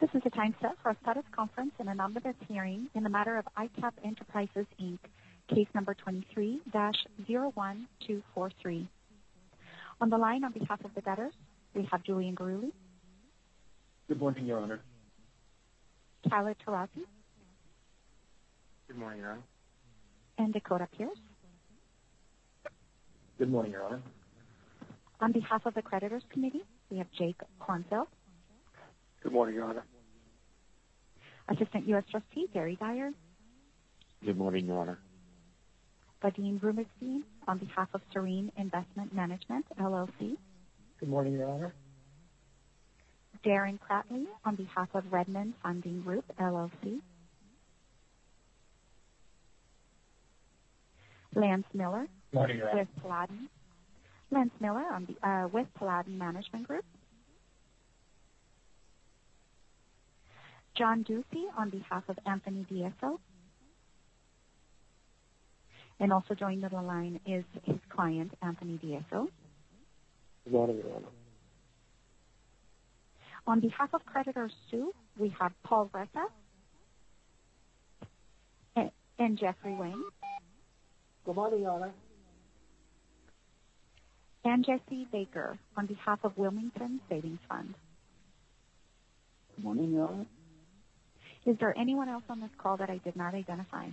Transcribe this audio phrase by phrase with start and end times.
[0.00, 3.10] This is the time set for a status conference in an omnibus hearing in the
[3.10, 4.98] matter of ICAP Enterprises, Inc.,
[5.54, 8.88] case number 23-01243.
[10.00, 11.34] On the line on behalf of the debtors,
[11.74, 12.72] we have Julian Guruli.
[14.08, 14.80] Good morning, Your Honor.
[16.30, 17.04] Khaled Tarazi.
[18.88, 19.42] Good morning, Your Honor.
[20.38, 21.18] And Dakota Pierce.
[23.38, 24.00] Good morning, Your Honor.
[25.20, 28.06] On behalf of the creditors committee, we have Jake Kornfeld.
[29.22, 29.84] Good morning, Your Honor.
[31.50, 32.04] Assistant U.S.
[32.10, 33.10] Trustee Gary Dyer.
[34.24, 34.98] Good morning, Your Honor.
[36.22, 40.36] Vadim Rubenstein on behalf of Serene Investment Management, LLC.
[40.98, 41.74] Good morning, Your Honor.
[43.44, 47.00] Darren Kratley on behalf of Redmond Funding Group, LLC.
[51.34, 52.06] Lance Miller.
[52.32, 52.80] Morning, Your Honor.
[52.80, 53.48] With Paladin.
[54.30, 56.84] Lance Miller on the, uh, with Paladin Management Group.
[60.76, 63.18] John Ducey on behalf of Anthony DSO.
[65.98, 69.28] And also joined on the line is his client, Anthony DSO.
[70.44, 71.06] Good morning, Your Honor.
[73.46, 76.26] On behalf of creditors Sue, we have Paul Ressa
[78.76, 80.02] and, and Jeffrey Wayne.
[81.24, 81.92] Good morning, Your Honor.
[84.44, 87.74] And Jesse Baker on behalf of Wilmington Savings Fund.
[89.56, 90.26] Good morning, Your Honor.
[91.46, 93.86] Is there anyone else on this call that I did not identify?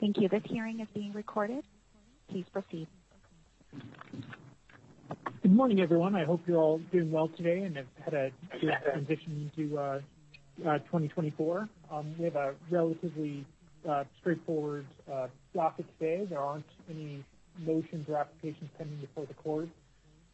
[0.00, 0.28] Thank you.
[0.28, 1.64] This hearing is being recorded.
[2.30, 2.88] Please proceed.
[5.42, 6.14] Good morning, everyone.
[6.14, 8.30] I hope you're all doing well today and have had a
[8.60, 10.00] good transition into uh,
[10.66, 11.68] uh, 2024.
[11.90, 13.44] Um, we have a relatively
[13.88, 16.24] uh, straightforward uh, docket today.
[16.28, 17.24] There aren't any
[17.58, 19.68] motions or applications pending before the court.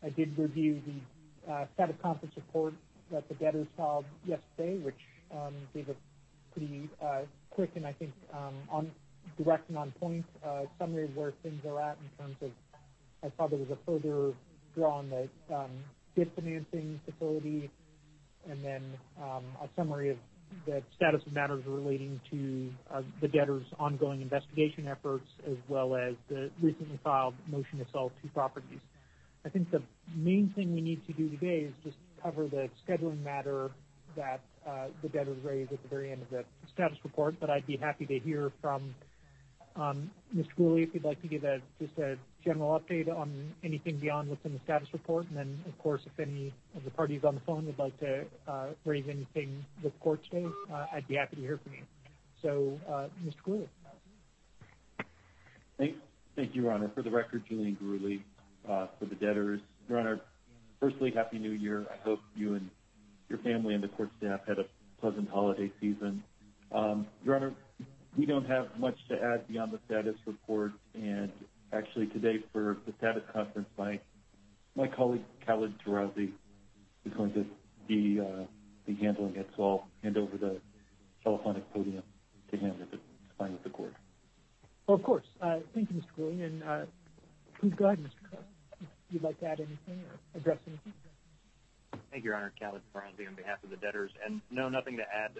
[0.02, 2.74] I did review the uh, status conference report
[3.12, 4.98] that the debtors filed yesterday, which
[5.32, 5.94] um, gave a
[6.52, 8.90] pretty uh, quick and I think um, on
[9.36, 12.50] direct and on point uh, summary of where things are at in terms of.
[13.22, 14.32] I saw there was a further
[14.76, 15.70] draw on the um,
[16.16, 17.68] debt financing facility,
[18.48, 18.84] and then
[19.20, 20.18] um, a summary of
[20.66, 26.14] the status of matters relating to uh, the debtor's ongoing investigation efforts, as well as
[26.28, 28.80] the recently filed motion to sell two properties.
[29.44, 29.82] I think the
[30.14, 33.70] main thing we need to do today is just cover the scheduling matter
[34.16, 37.66] that uh, the debtors raised at the very end of the status report, but I'd
[37.66, 38.94] be happy to hear from
[39.76, 40.48] um, Mr.
[40.58, 41.42] Guruli if you'd like to give
[41.80, 45.26] just a general update on anything beyond what's in the status report.
[45.28, 48.24] And then, of course, if any of the parties on the phone would like to
[48.46, 51.82] uh, raise anything with the court today, uh, I'd be happy to hear from you.
[52.42, 52.78] So,
[53.24, 53.34] Mr.
[53.46, 53.68] Guruli.
[56.36, 56.90] Thank you, Your Honor.
[56.94, 58.22] For the record, Julian Guruli
[58.66, 59.60] for the debtors.
[59.88, 60.20] Your Honor,
[60.80, 61.86] firstly, Happy New Year.
[61.90, 62.70] I hope you and
[63.28, 64.64] your family and the court staff had a
[65.00, 66.22] pleasant holiday season.
[66.72, 67.54] Um, your Honor,
[68.16, 70.72] we don't have much to add beyond the status report.
[70.94, 71.30] And
[71.72, 74.00] actually today for the status conference, my
[74.76, 76.30] my colleague Khaled Tarazi
[77.04, 77.44] is going to
[77.86, 78.44] be uh,
[78.86, 79.48] be handling it.
[79.56, 80.60] So I'll hand over the
[81.22, 82.02] telephonic podium
[82.50, 83.02] to him if it's
[83.36, 83.92] fine with the court.
[84.86, 85.26] Well, of course.
[85.40, 86.18] Uh, thank you, Mr.
[86.18, 86.46] Guruli.
[86.46, 86.86] And uh,
[87.60, 88.17] please go ahead, Mr.
[89.10, 90.92] You'd like to add anything or address anything.
[92.10, 92.52] Thank you, Your Honor.
[92.58, 94.10] Khaled on behalf of the debtors.
[94.24, 95.32] And no, nothing to add.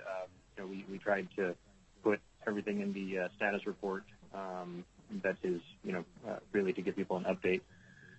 [0.59, 1.55] Um, we, tried to
[2.03, 4.05] put everything in the uh, status report.
[4.35, 4.85] Um,
[5.23, 7.61] that is, you know, uh, really to give people an update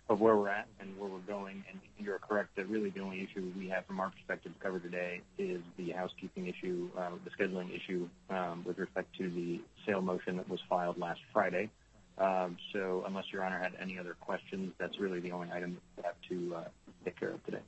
[0.10, 1.64] of where we're at and where we're going.
[1.70, 4.80] And you're correct that really the only issue we have from our perspective to cover
[4.80, 10.02] today is the housekeeping issue, uh, the scheduling issue um, with respect to the sale
[10.02, 11.70] motion that was filed last Friday.
[12.20, 16.04] Um, so unless Your Honor had any other questions, that's really the only item we
[16.04, 16.64] have to uh,
[17.06, 17.62] take care of today.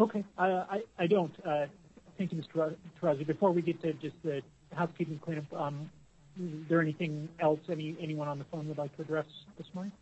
[0.00, 0.24] Okay.
[0.36, 1.32] Uh, I, I don't.
[1.44, 1.66] Uh,
[2.16, 2.74] thank you, Mr.
[3.00, 3.26] Tarazi.
[3.26, 4.42] Before we get to just the
[4.74, 5.90] housekeeping cleanup, um,
[6.40, 9.26] is there anything else anyone on the phone would like to address
[9.56, 9.92] this morning?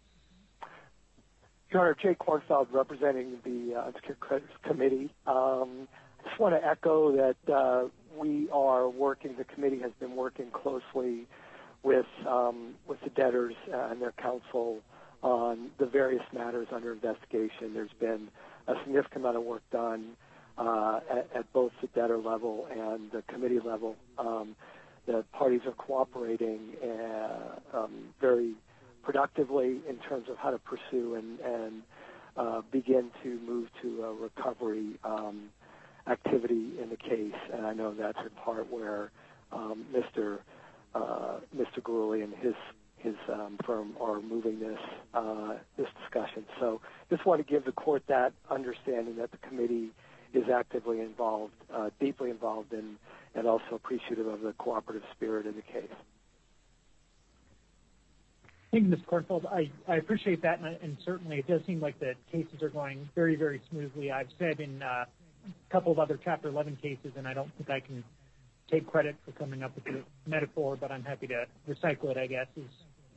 [1.71, 5.11] Your Honor, Jay Kornfeld representing the uh, Unsecured Credit Committee.
[5.27, 5.89] Um,
[6.21, 10.51] I just want to echo that uh, we are working, the committee has been working
[10.51, 11.27] closely
[11.83, 14.81] with um, with the debtors and their counsel
[15.23, 17.75] on the various matters under investigation.
[17.75, 18.29] There's been
[18.67, 20.17] a significant amount of work done
[20.59, 23.97] uh, at, at both the debtor level and the committee level.
[24.19, 24.57] Um,
[25.07, 28.55] the parties are cooperating uh, um, very
[29.03, 31.83] productively in terms of how to pursue and, and
[32.37, 35.49] uh, begin to move to a recovery um,
[36.09, 37.39] activity in the case.
[37.53, 39.11] And I know that's in part where
[39.53, 40.39] um, Mr.
[40.97, 41.83] Uh, Mr.
[41.83, 42.55] Guruli and his
[42.97, 44.79] his um, firm are moving this
[45.13, 46.45] uh, this discussion.
[46.59, 49.91] So just want to give the court that understanding that the committee
[50.33, 52.97] is actively involved, uh, deeply involved in,
[53.35, 55.95] and also appreciative of the cooperative spirit in the case.
[58.73, 59.05] Thank you, Mr.
[59.05, 59.47] Kornfeld.
[59.53, 63.09] I, I appreciate that, and, and, certainly it does seem like the cases are going
[63.15, 64.11] very, very smoothly.
[64.11, 67.71] I've said in uh, a couple of other Chapter 11 cases, and I don't think
[67.71, 68.03] I can
[68.71, 72.27] take credit for coming up with the metaphor, but I'm happy to recycle it, I
[72.27, 72.65] guess, is,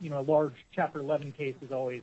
[0.00, 2.02] you know, a large Chapter 11 case is always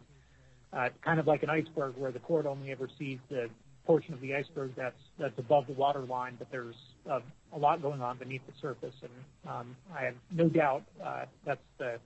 [0.74, 3.50] uh, kind of like an iceberg where the court only ever sees the
[3.86, 6.76] portion of the iceberg that's that's above the water line, but there's
[7.10, 7.22] uh,
[7.54, 11.62] a lot going on beneath the surface, and um, I have no doubt uh, that's
[11.78, 11.98] the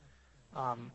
[0.55, 0.91] um,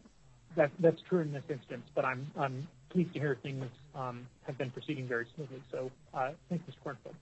[0.57, 3.65] that, that's true in this instance, but I'm, I'm pleased to hear things
[3.95, 5.63] um, have been proceeding very smoothly.
[5.71, 6.75] So uh, thanks, Mr.
[6.85, 7.15] Kornfeld.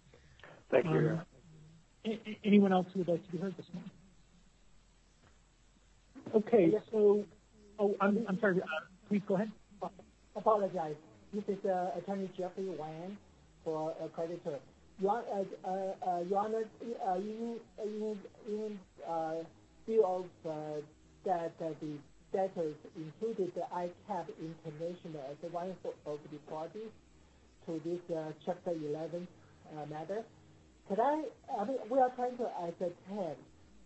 [0.71, 1.21] Thank you.
[2.45, 3.91] Anyone else who would like to be heard this morning?
[6.35, 7.25] Okay, so,
[7.79, 8.67] oh, I'm, I'm sorry, uh,
[9.09, 9.51] please go ahead.
[9.83, 9.89] I
[10.37, 10.97] Apologize.
[11.33, 13.17] This is uh, Attorney Jeffrey Wang
[13.65, 14.59] for a creditor.
[15.05, 15.23] Uh,
[15.65, 16.65] uh, Your Honor,
[17.17, 18.79] in,
[19.87, 20.27] view of
[21.25, 21.75] that the
[22.33, 25.75] debtors included the ICAP International as one
[26.07, 26.91] of the parties
[27.67, 28.01] to this
[28.45, 29.27] Chapter 11
[29.77, 30.23] uh, matter.
[30.89, 33.37] Could I, mean, we are trying to ascertain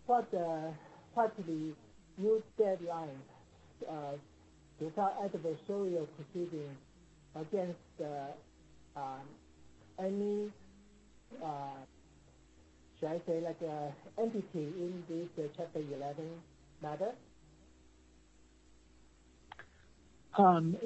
[0.06, 0.70] what, uh,
[1.14, 1.72] what the
[2.16, 3.22] new deadline
[3.88, 4.12] uh,
[4.80, 6.76] to adversarial proceeding
[7.36, 9.20] against uh, um,
[9.98, 10.50] any,
[11.42, 11.78] uh,
[12.98, 16.28] should I say, like uh, entity in this uh, Chapter 11
[16.82, 17.12] matter?
[20.36, 20.76] Um,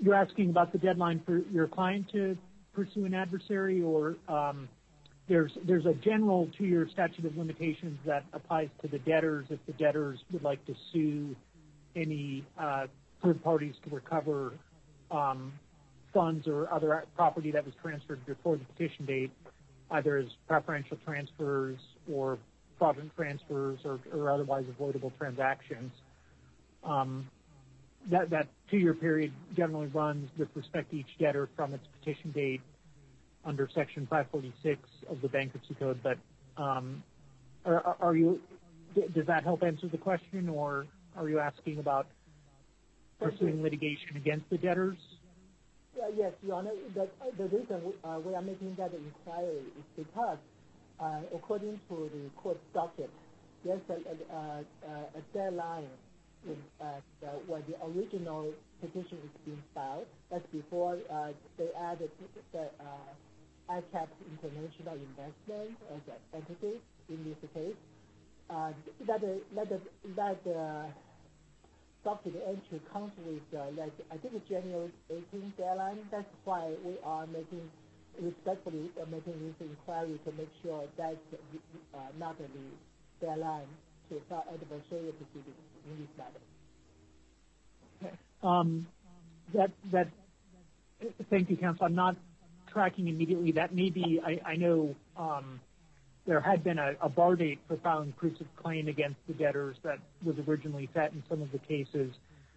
[0.00, 2.36] you're asking about the deadline for your client to
[2.72, 4.68] pursue an adversary, or um,
[5.30, 10.18] there's a general two-year statute of limitations that applies to the debtors if the debtors
[10.32, 11.36] would like to sue
[11.94, 12.86] any uh,
[13.22, 14.52] third parties to recover
[15.12, 15.52] um,
[16.12, 19.30] funds or other property that was transferred before the petition date,
[19.92, 21.78] either as preferential transfers
[22.12, 22.36] or
[22.76, 25.92] fraudulent transfers or, otherwise avoidable transactions.
[26.82, 27.28] Um,
[28.08, 32.62] that two-year period generally runs with respect to each debtor from its petition date
[33.44, 36.00] under Section 546 of the Bankruptcy Code.
[36.02, 36.18] But
[36.56, 37.02] um,
[37.64, 38.40] are, are you?
[38.94, 42.06] Does that help answer the question, or are you asking about
[43.20, 44.96] pursuing litigation against the debtors?
[46.00, 46.72] Uh, yes, Your Honor.
[46.94, 47.08] The,
[47.44, 50.38] reason we, uh, are making that inquiry is because,
[50.98, 53.10] uh, according to the court docket,
[53.64, 54.64] there's a,
[55.34, 55.88] deadline
[56.46, 56.56] in,
[57.46, 60.06] when the original petition is being filed.
[60.30, 60.96] That's before
[61.58, 62.10] they added
[62.52, 62.70] the
[63.70, 67.76] uh, ICAP International Investment as an entity in this case.
[68.50, 68.72] Uh,
[69.06, 69.20] that
[69.54, 69.80] that
[70.16, 70.86] that uh,
[72.04, 75.98] document entry comes with uh, like I think January 18th deadline.
[76.10, 77.70] That's why we are making
[78.20, 81.16] respectfully uh, making this inquiry to make sure that's
[81.94, 82.48] uh, not the
[83.24, 83.68] deadline
[84.10, 86.40] to file adversarial proceedings in this matter.
[88.42, 88.86] Um,
[89.54, 90.08] that that
[91.30, 91.86] thank you, counsel.
[91.86, 92.16] I'm not
[92.72, 93.52] tracking immediately.
[93.52, 94.20] That may be.
[94.44, 95.60] I, know um,
[96.26, 99.98] there had been a, bar date for filing proofs of claim against the debtors that
[100.24, 102.12] was originally set in some of the cases.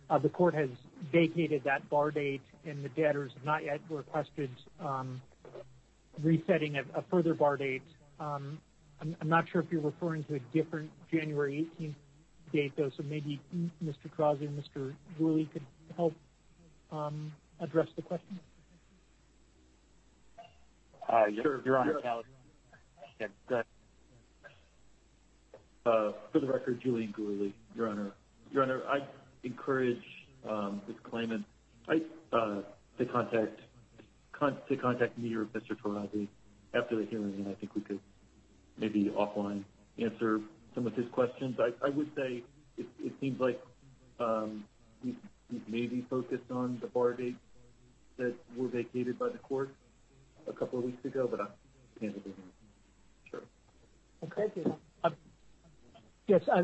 [0.10, 0.69] Uh, the court has
[1.12, 4.50] vacated that bar date, and the debtors have not yet requested
[4.80, 5.21] um,
[6.21, 7.81] resetting a, further bar date.
[8.19, 8.59] Um,
[9.02, 11.95] I'm, not sure if you're referring to a different January 18th
[12.54, 13.42] date, though, so maybe
[13.83, 14.11] Mr.
[14.16, 14.94] Crosby and Mr.
[15.19, 15.64] Guruli could
[15.97, 16.14] help
[17.59, 18.40] address the question.
[21.13, 21.27] Uh.
[21.27, 22.23] Your Honor, Cal.
[23.19, 23.65] Yeah, go ahead.
[25.85, 28.11] Uh, for the record, Julian Guruli, Your Honor.
[28.51, 28.99] Your Honor, I
[29.43, 30.01] encourage
[30.49, 31.45] um, this claimant
[31.89, 32.61] uh,
[32.97, 33.59] to contact
[34.67, 35.77] to contact me or Mr.
[35.81, 36.27] Tarazi
[36.73, 37.99] after the hearing, and I think we could
[38.77, 39.63] maybe offline
[39.99, 40.41] answer
[40.75, 41.57] some of his questions.
[41.59, 42.43] I would say
[42.77, 43.61] it seems like
[44.19, 44.65] um,
[45.03, 45.13] he's
[45.67, 47.37] maybe focused on the bar dates
[48.17, 49.69] that were vacated by the court
[50.47, 51.47] a couple of weeks ago, but I
[52.00, 52.33] can't agree
[53.30, 53.42] Sure.
[54.23, 54.64] Okay.
[55.04, 55.09] Uh,
[56.28, 56.64] yes, uh,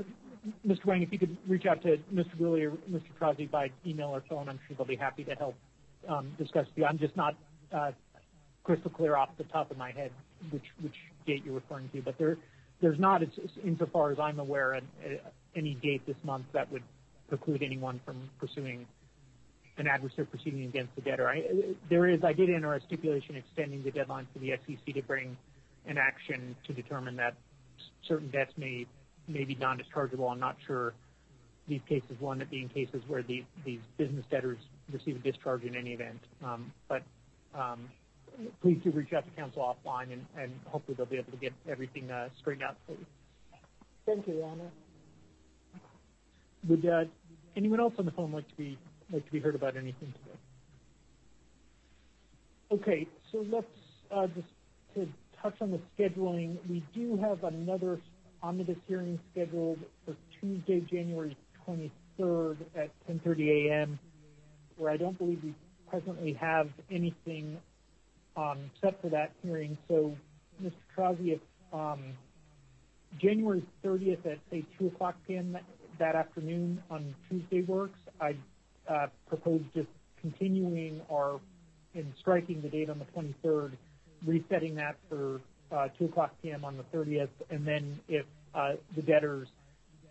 [0.66, 0.86] Mr.
[0.86, 2.36] Wang, if you could reach out to Mr.
[2.40, 3.04] Guruli or Mr.
[3.20, 5.56] Tarazi by email or phone, I'm sure they'll be happy to help
[6.08, 6.66] um, discuss.
[6.88, 7.36] I'm just not
[7.74, 7.92] uh,
[8.64, 10.12] crystal clear off the top of my head
[10.52, 10.64] which
[11.28, 12.38] date you're referring to, but there
[12.82, 13.22] there's not,
[13.64, 14.80] insofar as I'm aware,
[15.56, 16.84] any date this month that would
[17.28, 18.88] preclude anyone from pursuing
[19.80, 21.34] an adversary proceeding against the debtor.
[21.90, 25.38] There is, I did enter a stipulation extending the deadline for the SEC to bring
[25.86, 27.36] an action to determine that
[28.08, 28.86] certain debts may
[29.28, 30.30] be non-dischargeable.
[30.32, 30.94] I'm not sure
[31.68, 33.44] these cases, one that being cases where these
[33.98, 34.58] business debtors
[34.92, 36.20] receive a discharge in any event.
[36.44, 37.04] Um, but
[37.56, 37.90] um,
[38.62, 42.12] please do reach out to counsel offline, and hopefully they'll be able to get everything
[42.40, 43.06] straightened out for you.
[44.06, 44.72] Thank you, Your Honor.
[46.68, 47.10] Would
[47.56, 48.78] anyone else on the phone like to be
[49.40, 50.38] heard about anything today?
[52.72, 53.66] Okay, so let's
[54.12, 54.48] uh, just
[54.96, 55.08] to
[55.42, 56.58] touch on the scheduling.
[56.70, 58.00] We do have another
[58.44, 61.36] omnibus hearing scheduled for Tuesday, January
[61.68, 64.00] 23rd at 10.30 a.m.,
[64.78, 65.54] where I don't believe we
[65.90, 67.58] presently have anything
[68.38, 69.78] um, set for that hearing.
[69.88, 70.16] So,
[70.62, 70.74] Mr.
[70.96, 71.40] Tarazi, if
[71.74, 72.14] um,
[73.20, 75.58] January 30th at, say, 2 o'clock p.m.
[75.98, 78.38] that afternoon on Tuesday works, I'd
[78.90, 79.88] Uh, propose just
[80.20, 81.40] continuing our,
[81.94, 83.72] and striking the date on the 23rd,
[84.26, 85.40] resetting that for
[85.72, 86.66] uh, 2 o'clock p.m.
[86.66, 89.48] on the 30th, and then if uh, the debtors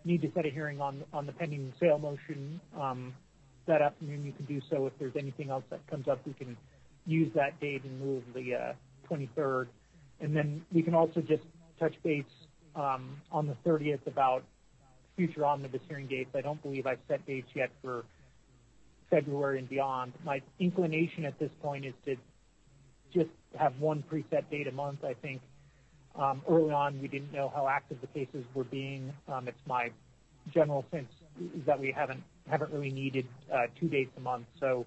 [0.05, 3.13] need to set a hearing on the pending sale motion um,
[3.65, 4.87] that afternoon, you can do so.
[4.87, 6.55] If there's anything else that comes up, we can
[7.05, 8.75] use that date and move the
[9.09, 9.67] 23rd.
[10.21, 11.43] And then we can also just
[11.79, 12.23] touch base
[12.75, 14.43] um, on the 30th about
[15.17, 16.29] future omnibus hearing dates.
[16.33, 18.05] I don't believe I've set dates yet for
[19.09, 20.13] February and beyond.
[20.23, 22.15] My inclination at this point is to
[23.13, 25.03] just have one preset date a month.
[25.03, 25.41] I think
[26.15, 29.13] um, early on we didn't know how active the cases were being.
[29.27, 29.91] Um, it's my
[30.53, 31.11] general sense
[31.65, 32.23] that we haven't
[32.71, 34.45] really needed uh, two dates a month.
[34.59, 34.85] So,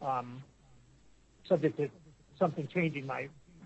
[0.00, 0.42] um,
[1.48, 1.88] subject to
[2.38, 3.10] something changing,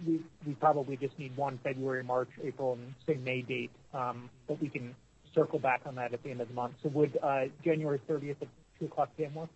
[0.07, 4.95] we probably just need one February, March, April, and say May date, but we can
[5.35, 6.75] circle back on that at the end of the month.
[6.83, 9.35] So would uh, January 30th at 2 o'clock p.m.
[9.35, 9.51] work?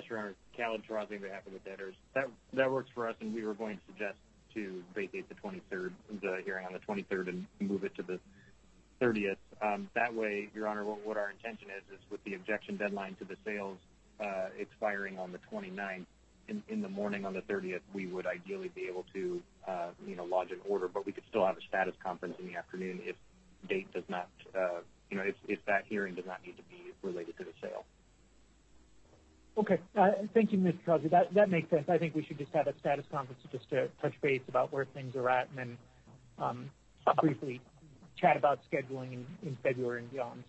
[0.00, 0.34] Yes, Your Honor.
[0.56, 1.94] Khaled Tarazi on behalf of the debtors.
[2.14, 4.16] That that works for us, and we were going to suggest
[4.54, 5.92] to vacate the 23rd,
[6.22, 8.18] the hearing on the 23rd, and move it to the
[8.98, 9.36] 30th.
[9.60, 13.26] Um, that way, Your Honor, what our intention is, is with the objection deadline to
[13.26, 13.76] the sales
[14.20, 16.06] uh, expiring on the 29th,
[16.48, 20.24] in the morning on the 30th, we would ideally be able to uh, you know,
[20.24, 23.14] lodge an order, but we could still have a status conference in the afternoon if
[23.68, 24.28] date does not,
[24.58, 24.80] uh,
[25.10, 27.84] you know, if that hearing does not need to be related to the sale.
[29.60, 29.78] Okay.
[29.94, 30.78] Uh, thank you, Mr.
[30.86, 31.10] Tarazi.
[31.34, 31.84] That makes sense.
[31.90, 34.86] I think we should just have a status conference just to touch base about where
[34.86, 35.78] things are at and then
[36.38, 36.70] um,
[37.20, 37.60] briefly
[38.18, 40.44] chat about scheduling in February and beyond.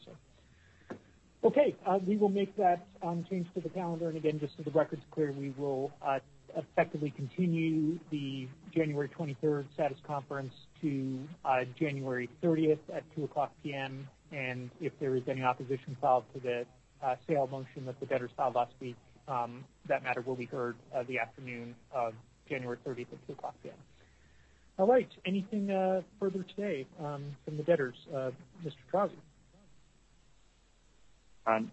[1.43, 1.75] Okay.
[1.85, 4.71] Uh, we will make that um, change to the calendar, and again, just so the
[4.71, 6.19] record's clear, we will uh,
[6.55, 11.19] effectively continue the January 23rd status conference to
[11.77, 16.65] January 30th at 2 o'clock p.m., and if there is any opposition filed to the
[17.03, 18.95] Uh, sale motion that the debtors filed last week,
[19.27, 22.13] um, that matter will be heard uh, the afternoon of
[22.47, 23.73] January 30th at 2 o'clock p.m.
[24.77, 25.09] All right.
[25.25, 27.95] Anything uh, further today um, from the debtors?
[28.13, 28.33] Mr.
[28.93, 29.11] Tarazi?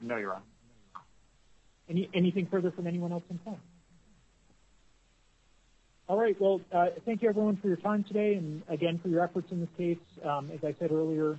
[0.00, 2.06] No, Your Honor.
[2.14, 3.58] Anything further from anyone else in court?
[6.08, 6.36] All right.
[6.40, 6.60] Well,
[7.04, 9.98] thank you, everyone, for your time today and, again, for your efforts in this case.
[10.24, 11.38] Um, as I said earlier,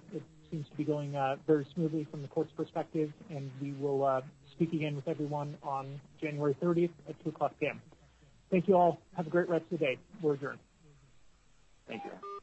[0.52, 4.22] seems to be going uh, very smoothly from the court's perspective, and we will uh,
[4.56, 7.82] speak again with everyone on January 30th at 2 o'clock p.m.
[8.52, 9.00] Thank you all.
[9.16, 9.98] Have a great rest of the day.
[10.22, 10.60] We're adjourned.
[11.88, 12.39] Thank you.